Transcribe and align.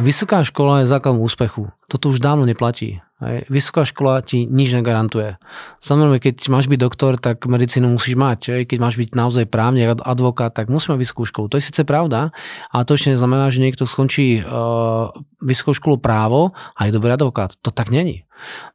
Vysoká 0.00 0.40
škola 0.44 0.80
je 0.80 0.86
základom 0.86 1.20
úspechu. 1.20 1.68
Toto 1.90 2.14
už 2.14 2.22
dávno 2.22 2.46
neplatí. 2.46 3.02
Hej. 3.20 3.50
Vysoká 3.52 3.84
škola 3.84 4.24
ti 4.24 4.48
nič 4.48 4.72
negarantuje. 4.72 5.36
Samozrejme, 5.82 6.22
keď 6.24 6.48
máš 6.48 6.72
byť 6.72 6.80
doktor, 6.80 7.20
tak 7.20 7.44
medicínu 7.44 7.84
musíš 7.90 8.16
mať. 8.16 8.40
Hej. 8.56 8.62
Keď 8.70 8.78
máš 8.80 8.96
byť 8.96 9.12
naozaj 9.12 9.44
právnik, 9.50 9.92
advokát, 9.92 10.54
tak 10.54 10.72
musíš 10.72 10.96
mať 10.96 11.00
vysokú 11.04 11.22
školu. 11.28 11.52
To 11.52 11.58
je 11.60 11.66
síce 11.68 11.84
pravda, 11.84 12.32
ale 12.72 12.86
to 12.88 12.96
ešte 12.96 13.12
neznamená, 13.12 13.52
že 13.52 13.60
niekto 13.60 13.84
skončí 13.84 14.40
uh, 14.40 15.12
vysokú 15.44 15.76
školu 15.76 15.96
právo 16.00 16.56
a 16.72 16.88
je 16.88 16.96
dobrý 16.96 17.12
advokát. 17.12 17.52
To 17.60 17.68
tak 17.68 17.92
není. 17.92 18.24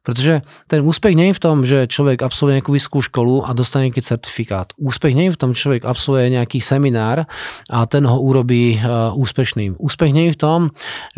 Pretože 0.06 0.46
ten 0.70 0.86
úspech 0.86 1.18
nie 1.18 1.34
je 1.34 1.38
v 1.38 1.42
tom, 1.42 1.66
že 1.66 1.90
človek 1.90 2.22
absolvuje 2.22 2.62
nejakú 2.62 2.70
vysokú 2.70 3.02
školu 3.02 3.42
a 3.42 3.50
dostane 3.50 3.90
nejaký 3.90 4.02
certifikát. 4.02 4.70
Úspech 4.78 5.10
nie 5.10 5.26
je 5.26 5.34
v 5.34 5.40
tom, 5.42 5.50
že 5.54 5.66
človek 5.66 5.82
absolvuje 5.82 6.38
nejaký 6.38 6.62
seminár 6.62 7.26
a 7.66 7.78
ten 7.90 8.06
ho 8.06 8.18
urobí 8.22 8.78
uh, 8.78 9.10
úspešným. 9.18 9.74
Úspech 9.82 10.14
nie 10.14 10.30
je 10.30 10.38
v 10.38 10.40
tom, 10.40 10.60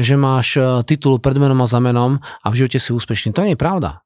že 0.01 0.17
máš 0.17 0.57
uh, 0.57 0.81
titul 0.81 1.21
pred 1.21 1.37
menom 1.37 1.61
a 1.61 1.69
za 1.69 1.77
menom 1.89 2.21
a 2.21 2.47
v 2.53 2.65
živote 2.65 2.77
si 2.77 2.93
úspešný. 2.93 3.33
To 3.33 3.45
nie 3.49 3.57
je 3.57 3.61
pravda. 3.61 4.05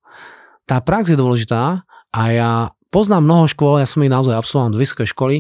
Tá 0.65 0.79
prax 0.79 1.11
je 1.11 1.19
dôležitá 1.19 1.83
a 2.15 2.23
ja 2.31 2.51
poznám 2.93 3.25
mnoho 3.25 3.45
škôl, 3.49 3.81
ja 3.83 3.89
som 3.89 4.05
ich 4.05 4.13
naozaj 4.13 4.37
absolvoval 4.37 4.77
do 4.77 4.83
vysokej 4.83 5.09
školy 5.11 5.37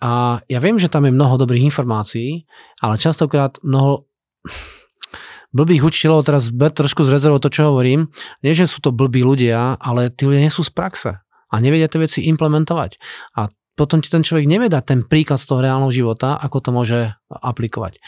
a 0.00 0.40
ja 0.46 0.58
viem, 0.62 0.78
že 0.78 0.88
tam 0.88 1.04
je 1.04 1.12
mnoho 1.12 1.36
dobrých 1.36 1.66
informácií, 1.68 2.46
ale 2.78 2.94
častokrát 2.96 3.58
mnoho 3.60 4.06
blbých 5.56 5.84
učiteľov, 5.84 6.24
teraz 6.24 6.48
ber 6.48 6.72
trošku 6.72 7.04
z 7.04 7.12
rezervou 7.12 7.42
to, 7.42 7.52
čo 7.52 7.74
hovorím, 7.74 8.08
nie, 8.40 8.56
že 8.56 8.70
sú 8.70 8.80
to 8.80 8.94
blbí 8.94 9.20
ľudia, 9.20 9.76
ale 9.76 10.08
tí 10.08 10.24
ľudia 10.24 10.46
nie 10.46 10.54
sú 10.54 10.64
z 10.64 10.72
praxe 10.72 11.10
a 11.52 11.54
nevedia 11.60 11.90
tie 11.90 12.00
veci 12.00 12.24
implementovať. 12.32 12.96
A 13.36 13.52
potom 13.82 13.98
ti 13.98 14.06
ten 14.06 14.22
človek 14.22 14.46
nevie 14.46 14.70
dať 14.70 14.84
ten 14.86 15.00
príklad 15.02 15.42
z 15.42 15.50
toho 15.50 15.58
reálneho 15.58 15.90
života, 15.90 16.38
ako 16.38 16.56
to 16.62 16.70
môže 16.70 16.98
aplikovať. 17.26 17.98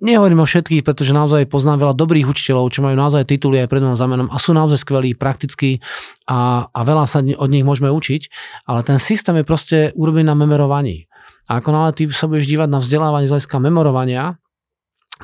Nehovorím 0.00 0.40
o 0.40 0.48
všetkých, 0.48 0.80
pretože 0.80 1.12
naozaj 1.12 1.44
poznám 1.52 1.84
veľa 1.84 1.94
dobrých 2.00 2.24
učiteľov, 2.24 2.72
čo 2.72 2.80
majú 2.80 2.96
naozaj 2.96 3.28
tituly 3.28 3.60
aj 3.60 3.68
pred 3.68 3.84
zamenom 3.84 4.32
a 4.32 4.40
sú 4.40 4.56
naozaj 4.56 4.80
skvelí, 4.80 5.12
prakticky 5.12 5.84
a, 6.24 6.72
a 6.72 6.80
veľa 6.88 7.04
sa 7.04 7.20
od 7.20 7.50
nich 7.52 7.68
môžeme 7.68 7.92
učiť, 7.92 8.32
ale 8.64 8.80
ten 8.80 8.96
systém 8.96 9.36
je 9.36 9.44
proste 9.44 9.78
urobený 9.92 10.32
na 10.32 10.32
memorovaní. 10.32 11.04
A 11.52 11.60
ako 11.60 11.68
náhle 11.76 11.92
ty 11.92 12.08
sa 12.08 12.24
budeš 12.24 12.48
dívať 12.48 12.72
na 12.72 12.80
vzdelávanie 12.80 13.28
z 13.28 13.36
hľadiska 13.36 13.60
memorovania, 13.60 14.40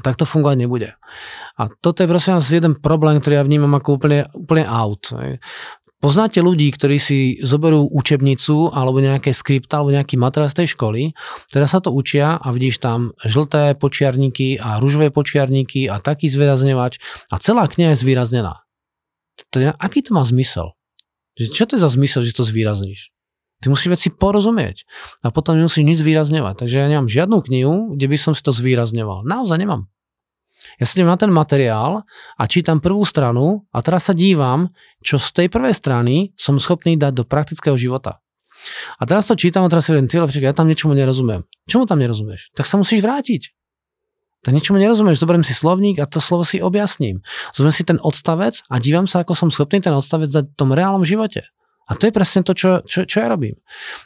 tak 0.00 0.14
to 0.14 0.22
fungovať 0.28 0.56
nebude. 0.60 0.88
A 1.58 1.66
toto 1.82 2.00
je 2.00 2.08
prosím 2.08 2.38
vás 2.38 2.46
jeden 2.46 2.78
problém, 2.78 3.18
ktorý 3.18 3.42
ja 3.42 3.44
vnímam 3.44 3.74
ako 3.74 3.98
úplne, 3.98 4.30
úplne 4.32 4.64
out. 4.64 5.10
Poznáte 6.00 6.40
ľudí, 6.40 6.72
ktorí 6.72 6.96
si 6.96 7.36
zoberú 7.44 7.84
učebnicu 7.84 8.72
alebo 8.72 9.04
nejaké 9.04 9.36
skript 9.36 9.68
alebo 9.76 9.92
nejaký 9.92 10.16
materiál 10.16 10.48
z 10.48 10.64
tej 10.64 10.68
školy, 10.72 11.12
teraz 11.52 11.76
sa 11.76 11.84
to 11.84 11.92
učia 11.92 12.40
a 12.40 12.48
vidíš 12.56 12.80
tam 12.80 13.12
žlté 13.20 13.76
počiarníky 13.76 14.56
a 14.56 14.80
rúžové 14.80 15.12
počiarníky 15.12 15.92
a 15.92 16.00
taký 16.00 16.32
zvýrazňovač 16.32 16.96
a 17.28 17.36
celá 17.36 17.68
kniha 17.68 17.92
je 17.92 18.00
zvýraznená. 18.00 18.64
Je, 19.52 19.68
aký 19.76 20.00
to 20.00 20.16
má 20.16 20.24
zmysel? 20.24 20.72
Čo 21.36 21.68
to 21.68 21.76
je 21.76 21.84
za 21.84 21.92
zmysel, 21.92 22.24
že 22.24 22.32
to 22.32 22.48
zvýrazníš? 22.48 23.12
Ty 23.60 23.68
musíš 23.68 23.92
veci 23.92 24.08
porozumieť 24.08 24.88
a 25.20 25.28
potom 25.28 25.52
nemusíš 25.60 25.84
nič 25.84 26.00
zvýrazňovať. 26.00 26.64
Takže 26.64 26.80
ja 26.80 26.88
nemám 26.88 27.12
žiadnu 27.12 27.44
knihu, 27.44 27.74
kde 27.92 28.08
by 28.08 28.16
som 28.16 28.32
si 28.32 28.40
to 28.40 28.56
zvýrazňoval. 28.56 29.28
Naozaj 29.28 29.60
nemám. 29.60 29.84
Ja 30.76 30.84
sa 30.84 31.00
na 31.00 31.16
ten 31.16 31.32
materiál 31.32 32.04
a 32.36 32.42
čítam 32.44 32.80
prvú 32.80 33.04
stranu 33.04 33.64
a 33.72 33.80
teraz 33.80 34.08
sa 34.08 34.14
dívam, 34.16 34.72
čo 35.00 35.16
z 35.16 35.32
tej 35.32 35.46
prvej 35.48 35.72
strany 35.72 36.36
som 36.36 36.60
schopný 36.60 36.96
dať 37.00 37.12
do 37.16 37.24
praktického 37.24 37.76
života. 37.76 38.20
A 39.00 39.08
teraz 39.08 39.24
to 39.24 39.36
čítam 39.36 39.64
a 39.64 39.72
teraz 39.72 39.88
si 39.88 39.96
hovorím, 39.96 40.10
ja 40.44 40.52
tam 40.52 40.68
niečomu 40.68 40.92
nerozumiem. 40.92 41.48
Čomu 41.64 41.88
tam 41.88 41.96
nerozumieš? 41.96 42.52
Tak 42.52 42.68
sa 42.68 42.76
musíš 42.76 43.00
vrátiť. 43.00 43.56
Tak 44.40 44.56
niečomu 44.56 44.80
nerozumieš, 44.80 45.20
zoberiem 45.20 45.44
si 45.44 45.52
slovník 45.52 46.00
a 46.00 46.08
to 46.08 46.16
slovo 46.16 46.48
si 46.48 46.64
objasním. 46.64 47.20
Zoberiem 47.52 47.76
si 47.76 47.84
ten 47.84 47.98
odstavec 48.00 48.64
a 48.72 48.80
dívam 48.80 49.04
sa, 49.04 49.20
ako 49.20 49.36
som 49.36 49.48
schopný 49.52 49.84
ten 49.84 49.92
odstavec 49.92 50.32
dať 50.32 50.44
v 50.48 50.56
tom 50.56 50.72
reálnom 50.72 51.04
živote. 51.04 51.44
A 51.90 51.98
to 51.98 52.06
je 52.06 52.14
presne 52.14 52.46
to, 52.46 52.54
čo, 52.54 52.86
čo, 52.86 53.02
čo 53.02 53.16
ja 53.18 53.26
robím. 53.26 53.58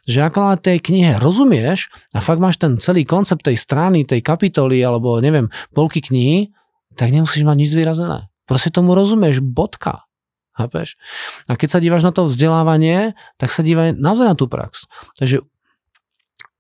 Že 0.09 0.33
ako 0.33 0.39
na 0.41 0.57
tej 0.57 0.81
knihe 0.81 1.21
rozumieš 1.21 1.93
a 2.17 2.25
fakt 2.25 2.41
máš 2.41 2.57
ten 2.57 2.81
celý 2.81 3.05
koncept 3.05 3.45
tej 3.45 3.61
strany, 3.61 4.09
tej 4.09 4.25
kapitoly 4.25 4.81
alebo 4.81 5.21
neviem, 5.21 5.53
polky 5.77 6.01
knihy, 6.01 6.49
tak 6.97 7.13
nemusíš 7.13 7.45
mať 7.45 7.57
nič 7.61 7.71
zvýrazené. 7.77 8.33
Proste 8.49 8.73
tomu 8.73 8.97
rozumieš, 8.97 9.45
bodka. 9.45 10.09
Chápeš? 10.55 10.97
A 11.51 11.59
keď 11.59 11.69
sa 11.69 11.83
dívaš 11.83 12.07
na 12.07 12.15
to 12.15 12.31
vzdelávanie, 12.31 13.19
tak 13.37 13.51
sa 13.51 13.61
dívaj 13.61 13.99
naozaj 13.99 14.33
na 14.33 14.37
tú 14.39 14.47
prax. 14.47 14.87
Takže 15.19 15.43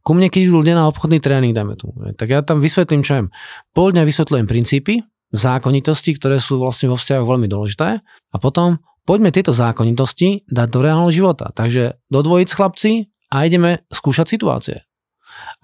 ku 0.05 0.13
mne, 0.13 0.29
keď 0.29 0.51
idú 0.51 0.61
ľudia 0.61 0.77
na 0.77 0.91
obchodný 0.91 1.23
tréning, 1.23 1.57
dajme 1.57 1.81
tu, 1.81 1.89
tak 2.21 2.29
ja 2.29 2.45
tam 2.45 2.61
vysvetlím, 2.61 3.01
čo 3.01 3.17
viem. 3.17 3.29
Pol 3.73 3.97
dňa 3.97 4.05
vysvetľujem 4.05 4.47
princípy, 4.51 5.01
zákonitosti, 5.33 6.13
ktoré 6.19 6.43
sú 6.43 6.61
vlastne 6.61 6.93
vo 6.93 7.01
vzťahoch 7.01 7.25
veľmi 7.25 7.49
dôležité 7.49 8.03
a 8.05 8.37
potom 8.37 8.83
poďme 9.05 9.31
tieto 9.31 9.53
zákonitosti 9.53 10.49
dať 10.49 10.69
do 10.69 10.79
reálneho 10.81 11.13
života. 11.13 11.53
Takže 11.53 12.01
do 12.09 12.21
chlapci 12.25 13.13
a 13.31 13.45
ideme 13.45 13.85
skúšať 13.93 14.27
situácie. 14.29 14.77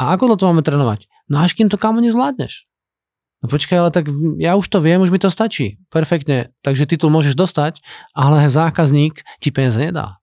A 0.01 0.17
ako 0.17 0.37
to 0.37 0.49
máme 0.49 0.65
trénovať? 0.65 1.09
No 1.29 1.45
až 1.45 1.57
kým 1.57 1.69
to 1.69 1.81
kamo 1.81 2.01
nezvládneš. 2.01 2.71
No 3.41 3.49
počkaj, 3.49 3.79
ale 3.81 3.91
tak 3.95 4.13
ja 4.37 4.53
už 4.59 4.69
to 4.69 4.85
viem, 4.85 5.01
už 5.01 5.09
mi 5.09 5.17
to 5.17 5.33
stačí. 5.33 5.81
Perfektne, 5.89 6.53
takže 6.61 6.85
titul 6.85 7.09
môžeš 7.09 7.33
dostať, 7.33 7.81
ale 8.13 8.53
zákazník 8.53 9.25
ti 9.41 9.49
peniaze 9.49 9.81
nedá. 9.81 10.21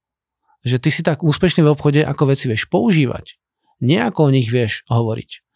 Že 0.61 0.77
ty 0.77 0.89
si 0.94 1.01
tak 1.01 1.25
úspešný 1.25 1.66
v 1.66 1.73
obchode, 1.73 2.01
ako 2.06 2.29
veci 2.29 2.45
vieš 2.45 2.69
používať. 2.69 3.41
Nie 3.81 4.06
ako 4.06 4.29
o 4.29 4.33
nich 4.33 4.53
vieš 4.53 4.85
hovoriť. 4.85 5.46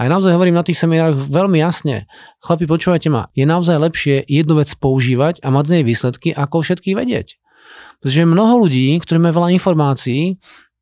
A 0.00 0.06
ja 0.06 0.08
naozaj 0.08 0.32
hovorím 0.34 0.56
na 0.56 0.64
tých 0.66 0.80
seminároch 0.80 1.20
veľmi 1.26 1.60
jasne. 1.60 2.08
Chlapi, 2.40 2.64
počúvajte 2.64 3.08
ma, 3.12 3.28
je 3.36 3.44
naozaj 3.44 3.76
lepšie 3.76 4.24
jednu 4.24 4.58
vec 4.60 4.72
používať 4.76 5.44
a 5.44 5.52
mať 5.52 5.64
z 5.66 5.72
nej 5.78 5.84
výsledky, 5.84 6.28
ako 6.32 6.64
všetky 6.64 6.96
vedieť. 6.96 7.36
Pretože 8.00 8.24
mnoho 8.24 8.66
ľudí, 8.66 8.96
ktorí 8.98 9.20
majú 9.20 9.44
veľa 9.44 9.50
informácií, 9.54 10.40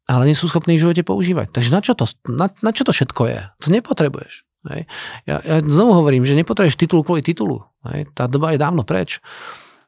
ale 0.09 0.22
nie 0.25 0.37
sú 0.38 0.49
schopní 0.49 0.81
v 0.81 0.88
živote 0.88 1.03
používať. 1.05 1.53
Takže 1.53 1.71
na 1.75 1.81
čo 1.84 1.93
to, 1.93 2.09
na, 2.33 2.49
na 2.65 2.71
čo 2.72 2.87
to 2.87 2.97
všetko 2.97 3.22
je? 3.28 3.41
To 3.61 3.69
nepotrebuješ. 3.69 4.49
Hej. 4.72 4.88
Ja, 5.28 5.38
ja 5.44 5.56
znovu 5.61 6.00
hovorím, 6.03 6.25
že 6.25 6.34
nepotrebuješ 6.34 6.81
titul 6.81 7.05
kvôli 7.05 7.21
titulu. 7.21 7.61
Hej. 7.93 8.09
Tá 8.17 8.25
doba 8.25 8.56
je 8.56 8.59
dávno 8.59 8.83
preč 8.88 9.21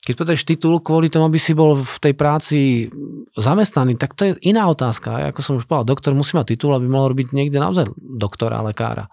keď 0.00 0.14
potrebuješ 0.16 0.48
titul 0.48 0.80
kvôli 0.80 1.12
tomu, 1.12 1.28
aby 1.28 1.36
si 1.36 1.52
bol 1.52 1.76
v 1.76 1.96
tej 2.00 2.14
práci 2.16 2.58
zamestnaný, 3.36 4.00
tak 4.00 4.16
to 4.16 4.32
je 4.32 4.32
iná 4.48 4.64
otázka. 4.72 5.28
Ako 5.28 5.40
som 5.44 5.54
už 5.60 5.68
povedal, 5.68 5.92
doktor 5.92 6.16
musí 6.16 6.32
mať 6.40 6.56
titul, 6.56 6.72
aby 6.72 6.88
mohol 6.88 7.12
robiť 7.12 7.36
niekde 7.36 7.60
naozaj 7.60 7.92
doktora, 8.00 8.64
lekára. 8.64 9.12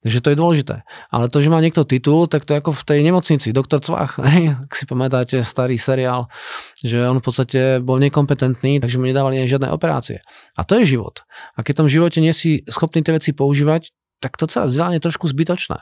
Takže 0.00 0.24
to 0.24 0.32
je 0.32 0.40
dôležité. 0.40 0.76
Ale 1.12 1.28
to, 1.28 1.44
že 1.44 1.52
má 1.52 1.60
niekto 1.60 1.84
titul, 1.84 2.24
tak 2.24 2.48
to 2.48 2.56
je 2.56 2.60
ako 2.64 2.72
v 2.72 2.82
tej 2.88 3.00
nemocnici, 3.04 3.52
doktor 3.52 3.84
Cvach, 3.84 4.16
ak 4.64 4.72
si 4.72 4.88
pamätáte 4.88 5.44
starý 5.44 5.76
seriál, 5.76 6.32
že 6.80 7.04
on 7.04 7.20
v 7.20 7.24
podstate 7.24 7.60
bol 7.84 8.00
nekompetentný, 8.00 8.80
takže 8.80 8.96
mu 8.96 9.04
nedávali 9.04 9.40
ani 9.40 9.48
žiadne 9.48 9.68
operácie. 9.68 10.24
A 10.56 10.64
to 10.64 10.80
je 10.80 10.96
život. 10.96 11.24
A 11.56 11.60
keď 11.60 11.72
v 11.76 11.80
tom 11.84 11.92
živote 11.92 12.18
nie 12.24 12.32
si 12.32 12.64
schopný 12.68 13.04
tie 13.04 13.12
veci 13.12 13.36
používať, 13.36 13.92
tak 14.20 14.36
to 14.36 14.48
celé 14.48 14.68
vzdelanie 14.68 15.00
je 15.00 15.06
trošku 15.08 15.28
zbytočné. 15.28 15.80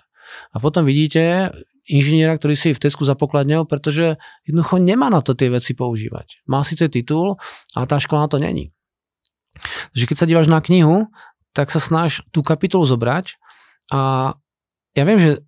A 0.52 0.56
potom 0.60 0.84
vidíte, 0.84 1.52
inžiniera, 1.88 2.36
ktorý 2.36 2.54
si 2.54 2.76
v 2.76 2.82
Tesku 2.82 3.02
za 3.08 3.16
pokladňou, 3.16 3.64
pretože 3.64 4.20
jednoducho 4.44 4.76
nemá 4.78 5.08
na 5.08 5.24
to 5.24 5.32
tie 5.32 5.48
veci 5.48 5.72
používať. 5.72 6.44
Má 6.44 6.60
síce 6.62 6.86
titul, 6.92 7.40
ale 7.72 7.84
tá 7.88 7.96
škola 7.96 8.28
na 8.28 8.30
to 8.30 8.38
není. 8.38 8.70
Takže 9.96 10.04
keď 10.06 10.16
sa 10.16 10.28
díváš 10.28 10.48
na 10.52 10.60
knihu, 10.60 11.08
tak 11.56 11.72
sa 11.72 11.80
snaž 11.82 12.22
tú 12.30 12.44
kapitolu 12.44 12.84
zobrať 12.86 13.40
a 13.90 14.32
ja 14.94 15.02
viem, 15.02 15.18
že 15.18 15.42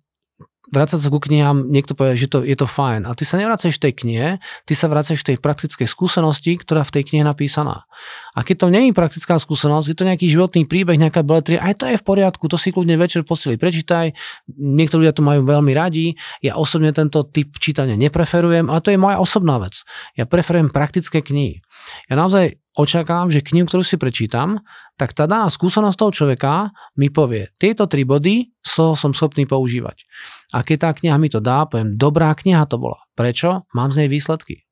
vrácať 0.69 1.01
sa 1.01 1.09
ku 1.09 1.17
knihám, 1.17 1.73
niekto 1.73 1.97
povie, 1.97 2.13
že 2.13 2.29
to, 2.29 2.45
je 2.45 2.53
to 2.53 2.69
fajn. 2.69 3.09
A 3.09 3.17
ty 3.17 3.25
sa 3.25 3.41
nevracaš 3.41 3.81
tej 3.81 3.97
knihe, 3.97 4.37
ty 4.69 4.73
sa 4.77 4.85
vracaš 4.85 5.25
tej 5.25 5.41
praktickej 5.41 5.89
skúsenosti, 5.89 6.53
ktorá 6.61 6.85
v 6.85 7.01
tej 7.01 7.03
knihe 7.09 7.25
napísaná. 7.25 7.89
A 8.37 8.45
keď 8.45 8.55
to 8.61 8.67
nie 8.69 8.85
je 8.85 8.93
praktická 8.93 9.41
skúsenosť, 9.41 9.89
je 9.89 9.97
to 9.97 10.05
nejaký 10.05 10.29
životný 10.29 10.69
príbeh, 10.69 11.01
nejaká 11.01 11.25
beletria, 11.25 11.65
aj 11.65 11.81
to 11.81 11.85
je 11.89 11.97
v 11.97 12.05
poriadku, 12.05 12.45
to 12.45 12.61
si 12.61 12.69
kľudne 12.69 12.93
večer 13.01 13.25
posily 13.25 13.57
prečítaj. 13.57 14.13
Niektorí 14.53 15.09
ľudia 15.09 15.17
to 15.17 15.25
majú 15.25 15.41
veľmi 15.49 15.73
radi. 15.73 16.13
Ja 16.45 16.61
osobne 16.61 16.93
tento 16.93 17.25
typ 17.25 17.57
čítania 17.57 17.97
nepreferujem, 17.97 18.69
ale 18.69 18.85
to 18.85 18.93
je 18.93 19.01
moja 19.01 19.17
osobná 19.17 19.57
vec. 19.57 19.81
Ja 20.13 20.29
preferujem 20.29 20.69
praktické 20.69 21.25
knihy. 21.25 21.65
Ja 22.05 22.21
naozaj 22.21 22.60
očakávam, 22.77 23.27
že 23.27 23.43
knihu, 23.43 23.67
ktorú 23.67 23.83
si 23.83 23.99
prečítam, 23.99 24.63
tak 24.95 25.11
tá 25.11 25.27
daná 25.27 25.47
skúsenosť 25.51 25.97
toho 25.97 26.11
človeka 26.11 26.71
mi 26.95 27.11
povie, 27.11 27.51
tieto 27.59 27.87
tri 27.87 28.07
body 28.07 28.55
so, 28.63 28.95
som 28.95 29.11
schopný 29.11 29.43
používať. 29.43 30.07
A 30.55 30.63
keď 30.63 30.77
tá 30.77 30.89
kniha 30.95 31.17
mi 31.19 31.27
to 31.27 31.43
dá, 31.43 31.67
poviem, 31.67 31.99
dobrá 31.99 32.31
kniha 32.31 32.63
to 32.67 32.79
bola. 32.79 32.99
Prečo? 33.17 33.67
Mám 33.75 33.91
z 33.91 34.05
nej 34.05 34.09
výsledky. 34.11 34.63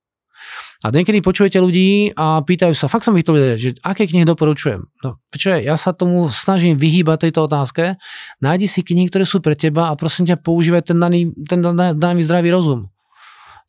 A 0.80 0.96
niekedy 0.96 1.20
počujete 1.20 1.60
ľudí 1.60 2.16
a 2.16 2.40
pýtajú 2.40 2.72
sa, 2.72 2.88
fakt 2.88 3.04
som 3.04 3.16
ich 3.20 3.28
to 3.28 3.36
že 3.60 3.76
aké 3.84 4.08
knihy 4.08 4.24
doporučujem. 4.24 4.88
No, 5.04 5.20
čo 5.36 5.60
je, 5.60 5.68
ja 5.68 5.76
sa 5.76 5.92
tomu 5.92 6.32
snažím 6.32 6.80
vyhýbať 6.80 7.28
tejto 7.28 7.52
otázke. 7.52 8.00
Nájdi 8.40 8.68
si 8.72 8.80
knihy, 8.82 9.12
ktoré 9.12 9.28
sú 9.28 9.44
pre 9.44 9.60
teba 9.60 9.92
a 9.92 10.00
prosím 10.00 10.32
ťa 10.32 10.40
používaj 10.40 10.96
ten 10.96 10.98
daný, 10.98 11.36
ten 11.44 11.60
daný 11.76 12.24
zdravý 12.24 12.56
rozum. 12.56 12.88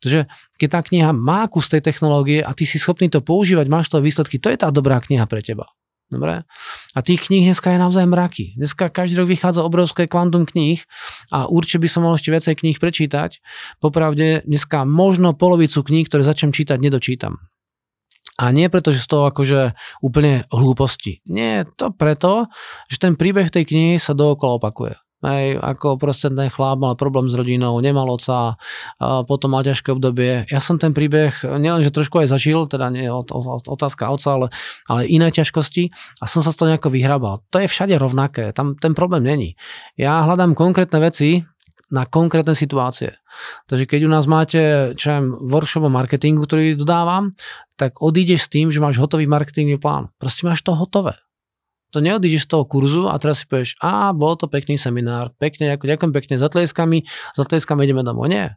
Takže 0.01 0.25
keď 0.57 0.69
tá 0.73 0.79
kniha 0.81 1.09
má 1.13 1.45
kus 1.45 1.69
tej 1.69 1.85
technológie 1.85 2.41
a 2.41 2.51
ty 2.57 2.65
si 2.65 2.81
schopný 2.81 3.07
to 3.07 3.21
používať, 3.21 3.69
máš 3.69 3.93
to 3.93 4.01
výsledky, 4.01 4.41
to 4.41 4.49
je 4.49 4.57
tá 4.57 4.73
dobrá 4.73 4.97
kniha 4.97 5.29
pre 5.29 5.45
teba. 5.45 5.69
Dobre? 6.11 6.43
A 6.91 6.99
tých 6.99 7.31
kníh 7.31 7.47
dneska 7.47 7.71
je 7.71 7.79
naozaj 7.79 8.03
mraky. 8.03 8.59
Dneska 8.59 8.91
každý 8.91 9.23
rok 9.23 9.31
vychádza 9.31 9.63
obrovské 9.63 10.11
kvantum 10.11 10.43
kníh 10.43 10.83
a 11.31 11.47
určite 11.47 11.79
by 11.79 11.87
som 11.87 12.03
mal 12.03 12.19
ešte 12.19 12.35
viacej 12.35 12.59
kníh 12.59 12.75
prečítať. 12.75 13.39
Popravde 13.79 14.43
dneska 14.43 14.83
možno 14.83 15.31
polovicu 15.31 15.79
kníh, 15.79 16.03
ktoré 16.03 16.27
začnem 16.27 16.51
čítať, 16.51 16.83
nedočítam. 16.83 17.39
A 18.35 18.51
nie 18.51 18.67
preto, 18.67 18.91
že 18.91 19.05
z 19.05 19.07
toho 19.07 19.23
akože 19.31 19.77
úplne 20.03 20.43
hlúposti. 20.51 21.23
Nie, 21.31 21.63
to 21.79 21.95
preto, 21.95 22.51
že 22.91 22.99
ten 22.99 23.15
príbeh 23.15 23.47
tej 23.47 23.69
knihy 23.69 23.95
sa 23.95 24.11
dookola 24.11 24.59
opakuje. 24.59 24.99
Hej, 25.21 25.61
ako 25.61 26.01
proste 26.01 26.33
chlap 26.33 26.81
mal 26.81 26.97
problém 26.97 27.29
s 27.29 27.37
rodinou, 27.37 27.77
nemal 27.77 28.09
oca, 28.09 28.57
potom 28.99 29.53
mal 29.53 29.61
ťažké 29.61 29.93
obdobie. 29.93 30.49
Ja 30.49 30.57
som 30.57 30.81
ten 30.81 30.97
príbeh 30.97 31.45
nielen, 31.45 31.85
trošku 31.85 32.25
aj 32.25 32.33
zažil, 32.33 32.65
teda 32.65 32.89
nie 32.89 33.05
otázka 33.05 34.09
oca, 34.09 34.29
ale, 34.33 34.47
ale 34.89 35.05
iné 35.05 35.29
ťažkosti 35.29 35.93
a 36.19 36.25
som 36.25 36.41
sa 36.41 36.49
z 36.49 36.57
toho 36.57 36.73
nejako 36.73 36.89
vyhrabal. 36.89 37.45
To 37.53 37.61
je 37.61 37.69
všade 37.69 37.93
rovnaké, 38.01 38.49
tam 38.49 38.73
ten 38.73 38.97
problém 38.97 39.21
není. 39.21 39.53
Ja 39.93 40.25
hľadám 40.25 40.57
konkrétne 40.57 40.97
veci, 40.97 41.45
na 41.91 42.07
konkrétne 42.07 42.55
situácie. 42.55 43.19
Takže 43.67 43.83
keď 43.83 44.07
u 44.07 44.09
nás 44.09 44.23
máte, 44.23 44.95
čo 44.95 45.11
viem, 45.11 45.27
workshop 45.43 45.85
o 45.85 45.91
marketingu, 45.91 46.47
ktorý 46.47 46.79
dodávam, 46.79 47.35
tak 47.75 47.99
odídeš 47.99 48.47
s 48.47 48.51
tým, 48.51 48.71
že 48.71 48.79
máš 48.79 48.95
hotový 48.95 49.27
marketingový 49.27 49.75
plán. 49.75 50.07
Proste 50.15 50.47
máš 50.47 50.63
to 50.63 50.71
hotové 50.71 51.19
to 51.91 51.99
neodídeš 51.99 52.47
z 52.47 52.55
toho 52.55 52.63
kurzu 52.63 53.11
a 53.11 53.19
teraz 53.19 53.43
si 53.43 53.45
povieš, 53.45 53.77
a 53.83 54.15
bol 54.15 54.39
to 54.39 54.47
pekný 54.47 54.79
seminár, 54.79 55.35
pekne, 55.35 55.75
ďakujem 55.75 56.11
pekne, 56.15 56.33
za 56.39 56.47
tleskami, 56.47 57.03
za 57.35 57.43
tleskami 57.43 57.83
ideme 57.83 58.01
domov. 58.01 58.31
Nie. 58.31 58.55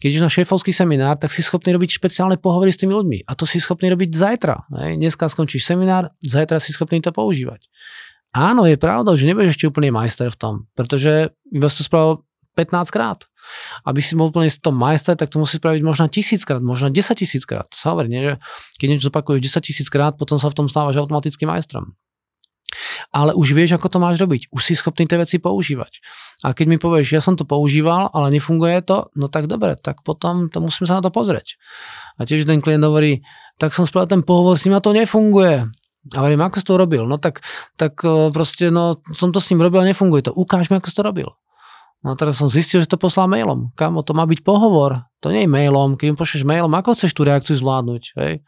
Keď 0.00 0.24
na 0.24 0.32
šéfovský 0.32 0.72
seminár, 0.72 1.20
tak 1.20 1.28
si 1.28 1.44
schopný 1.44 1.76
robiť 1.76 2.00
špeciálne 2.00 2.40
pohovory 2.40 2.72
s 2.72 2.80
tými 2.80 2.96
ľuďmi. 2.96 3.18
A 3.28 3.36
to 3.36 3.44
si 3.44 3.60
schopný 3.60 3.92
robiť 3.92 4.16
zajtra. 4.16 4.56
Ne? 4.72 4.96
Dneska 4.96 5.28
skončíš 5.28 5.68
seminár, 5.68 6.16
zajtra 6.24 6.56
si 6.56 6.72
schopný 6.72 7.04
to 7.04 7.12
používať. 7.12 7.68
Áno, 8.32 8.64
je 8.64 8.78
pravda, 8.78 9.12
že 9.18 9.26
nebudeš 9.26 9.58
ešte 9.58 9.68
úplne 9.68 9.90
majster 9.90 10.30
v 10.30 10.38
tom, 10.38 10.54
pretože 10.78 11.34
iba 11.50 11.66
si 11.66 11.82
to 11.82 11.84
spravil 11.84 12.22
15 12.54 12.94
krát. 12.94 13.26
Aby 13.82 14.00
si 14.00 14.14
bol 14.14 14.30
úplne 14.30 14.46
v 14.46 14.62
tom 14.62 14.78
majster, 14.78 15.18
tak 15.18 15.34
to 15.34 15.42
musí 15.42 15.58
spraviť 15.58 15.82
možno 15.82 16.06
tisíc 16.06 16.46
krát, 16.46 16.62
možno 16.62 16.94
10 16.94 17.02
tisíc 17.18 17.42
krát. 17.42 17.66
To 17.74 17.76
sa 17.76 17.92
hovorí, 17.92 18.06
nie? 18.06 18.22
že 18.22 18.34
keď 18.78 18.86
niečo 18.86 19.06
zopakuješ 19.10 19.40
10 19.58 19.66
tisíc 19.66 19.88
krát, 19.90 20.14
potom 20.14 20.38
sa 20.38 20.46
v 20.46 20.56
tom 20.62 20.66
stávaš 20.70 21.02
automatickým 21.02 21.50
majstrom 21.50 21.98
ale 23.08 23.32
už 23.32 23.56
vieš, 23.56 23.80
ako 23.80 23.88
to 23.88 23.98
máš 23.98 24.20
robiť. 24.20 24.52
Už 24.52 24.60
si 24.60 24.76
schopný 24.76 25.08
tie 25.08 25.16
veci 25.16 25.40
používať. 25.40 26.04
A 26.44 26.52
keď 26.52 26.66
mi 26.68 26.76
povieš, 26.76 27.16
ja 27.16 27.24
som 27.24 27.34
to 27.34 27.48
používal, 27.48 28.12
ale 28.12 28.36
nefunguje 28.36 28.84
to, 28.84 29.08
no 29.16 29.32
tak 29.32 29.48
dobre, 29.48 29.80
tak 29.80 30.04
potom 30.04 30.52
to 30.52 30.60
musím 30.60 30.84
sa 30.84 31.00
na 31.00 31.02
to 31.04 31.10
pozrieť. 31.10 31.56
A 32.20 32.28
tiež 32.28 32.44
ten 32.44 32.60
klient 32.60 32.84
hovorí, 32.84 33.24
tak 33.56 33.72
som 33.76 33.84
spravil 33.84 34.08
ten 34.08 34.22
pohovor 34.24 34.56
s 34.56 34.64
ním 34.64 34.76
a 34.76 34.84
to 34.84 34.96
nefunguje. 34.96 35.68
A 36.16 36.16
hovorím, 36.24 36.40
ako 36.48 36.56
si 36.56 36.64
to 36.64 36.80
robil? 36.80 37.04
No 37.04 37.20
tak, 37.20 37.44
tak 37.76 38.00
e, 38.00 38.32
proste, 38.32 38.72
no 38.72 38.96
som 39.12 39.36
to 39.36 39.40
s 39.40 39.52
ním 39.52 39.60
robil 39.60 39.84
a 39.84 39.88
nefunguje 39.88 40.28
to. 40.28 40.32
Ukáž 40.32 40.72
mi, 40.72 40.80
ako 40.80 40.88
si 40.88 40.96
to 40.96 41.04
robil. 41.04 41.28
No 42.00 42.12
a 42.12 42.14
teraz 42.16 42.40
som 42.40 42.48
zistil, 42.48 42.80
že 42.80 42.88
to 42.88 42.96
poslal 42.96 43.28
mailom. 43.28 43.76
Kamo, 43.76 44.00
to 44.00 44.16
má 44.16 44.24
byť 44.24 44.40
pohovor. 44.40 45.04
To 45.20 45.28
nie 45.28 45.44
je 45.44 45.52
mailom. 45.52 46.00
Keď 46.00 46.06
mi 46.12 46.16
pošleš 46.16 46.48
mailom, 46.48 46.72
ako 46.72 46.96
chceš 46.96 47.12
tú 47.12 47.28
reakciu 47.28 47.60
zvládnuť? 47.60 48.02
Hej? 48.16 48.40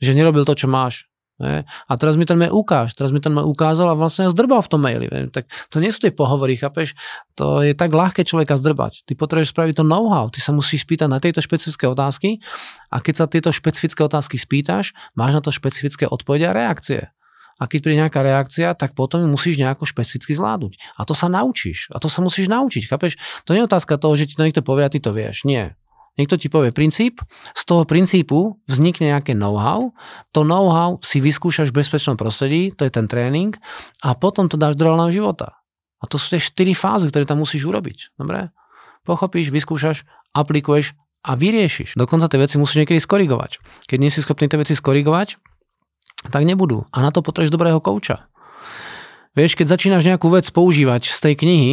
Že 0.00 0.10
nerobil 0.16 0.48
to, 0.48 0.56
čo 0.56 0.64
máš. 0.64 1.05
Ne? 1.36 1.68
A 1.68 1.92
teraz 2.00 2.16
mi 2.16 2.24
ten 2.24 2.40
mail 2.40 2.48
ukáž, 2.48 2.96
teraz 2.96 3.12
mi 3.12 3.20
ten 3.20 3.28
mail 3.28 3.44
ukázal 3.44 3.92
a 3.92 3.98
vlastne 3.98 4.32
zdrbal 4.32 4.64
v 4.64 4.70
tom 4.72 4.80
maili. 4.80 5.06
Ne? 5.12 5.28
Tak 5.28 5.44
to 5.68 5.84
nie 5.84 5.92
sú 5.92 6.08
tie 6.08 6.12
pohovory, 6.12 6.56
chápeš? 6.56 6.96
To 7.36 7.60
je 7.60 7.76
tak 7.76 7.92
ľahké 7.92 8.24
človeka 8.24 8.56
zdrbať. 8.56 9.04
Ty 9.04 9.12
potrebuješ 9.20 9.52
spraviť 9.52 9.74
to 9.80 9.84
know-how, 9.84 10.32
ty 10.32 10.40
sa 10.40 10.56
musíš 10.56 10.88
spýtať 10.88 11.08
na 11.12 11.20
tieto 11.20 11.44
špecifické 11.44 11.84
otázky 11.84 12.40
a 12.88 13.04
keď 13.04 13.14
sa 13.14 13.24
tieto 13.28 13.50
špecifické 13.52 14.00
otázky 14.00 14.40
spýtaš, 14.40 14.96
máš 15.12 15.36
na 15.36 15.42
to 15.44 15.52
špecifické 15.52 16.08
odpovede 16.08 16.48
a 16.48 16.56
reakcie. 16.56 17.12
A 17.56 17.64
keď 17.64 17.78
príde 17.80 18.00
nejaká 18.04 18.20
reakcia, 18.20 18.76
tak 18.76 18.92
potom 18.92 19.24
ju 19.24 19.28
musíš 19.32 19.56
nejako 19.56 19.88
špecificky 19.88 20.36
zvládnuť. 20.36 20.76
A 21.00 21.08
to 21.08 21.16
sa 21.16 21.32
naučíš. 21.32 21.88
A 21.88 21.96
to 21.96 22.12
sa 22.12 22.20
musíš 22.20 22.52
naučiť, 22.52 22.84
chápeš? 22.84 23.16
To 23.48 23.56
nie 23.56 23.64
je 23.64 23.68
otázka 23.68 23.96
toho, 23.96 24.12
že 24.12 24.28
ti 24.28 24.36
to 24.36 24.44
niekto 24.44 24.60
povie 24.60 24.84
a 24.84 24.92
ty 24.92 25.00
to 25.00 25.16
vieš. 25.16 25.48
Nie. 25.48 25.72
Niekto 26.16 26.40
ti 26.40 26.48
povie 26.48 26.72
princíp, 26.72 27.20
z 27.52 27.62
toho 27.68 27.84
princípu 27.84 28.56
vznikne 28.64 29.12
nejaké 29.12 29.36
know-how, 29.36 29.92
to 30.32 30.48
know-how 30.48 30.96
si 31.04 31.20
vyskúšaš 31.20 31.70
v 31.72 31.84
bezpečnom 31.84 32.16
prostredí, 32.16 32.72
to 32.72 32.88
je 32.88 32.92
ten 32.92 33.04
tréning, 33.04 33.52
a 34.00 34.16
potom 34.16 34.48
to 34.48 34.56
dáš 34.56 34.80
do 34.80 34.88
reálneho 34.88 35.12
života. 35.12 35.60
A 36.00 36.08
to 36.08 36.16
sú 36.16 36.32
tie 36.32 36.40
štyri 36.40 36.72
fázy, 36.72 37.12
ktoré 37.12 37.28
tam 37.28 37.44
musíš 37.44 37.68
urobiť. 37.68 38.16
Dobre? 38.16 38.48
Pochopíš, 39.04 39.52
vyskúšaš, 39.52 40.08
aplikuješ 40.32 40.96
a 41.20 41.36
vyriešiš. 41.36 42.00
Dokonca 42.00 42.32
tie 42.32 42.40
veci 42.40 42.56
musíš 42.56 42.84
niekedy 42.84 43.00
skorigovať. 43.00 43.60
Keď 43.84 43.98
nie 44.00 44.08
si 44.08 44.24
schopný 44.24 44.48
tie 44.48 44.60
veci 44.60 44.72
skorigovať, 44.72 45.36
tak 46.32 46.42
nebudú. 46.48 46.88
A 46.96 47.04
na 47.04 47.12
to 47.12 47.20
potrebuješ 47.20 47.52
dobrého 47.52 47.78
kouča. 47.78 48.28
Vieš, 49.36 49.52
keď 49.52 49.76
začínaš 49.76 50.08
nejakú 50.08 50.32
vec 50.32 50.48
používať 50.48 51.12
z 51.12 51.18
tej 51.20 51.34
knihy, 51.36 51.72